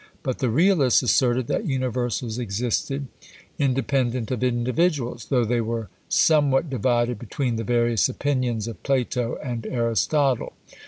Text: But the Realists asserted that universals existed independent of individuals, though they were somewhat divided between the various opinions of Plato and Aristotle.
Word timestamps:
But 0.23 0.39
the 0.39 0.49
Realists 0.49 1.03
asserted 1.03 1.45
that 1.45 1.67
universals 1.67 2.39
existed 2.39 3.05
independent 3.59 4.31
of 4.31 4.43
individuals, 4.43 5.25
though 5.25 5.45
they 5.45 5.61
were 5.61 5.89
somewhat 6.09 6.71
divided 6.71 7.19
between 7.19 7.55
the 7.55 7.63
various 7.63 8.09
opinions 8.09 8.67
of 8.67 8.81
Plato 8.81 9.37
and 9.43 9.63
Aristotle. 9.67 10.53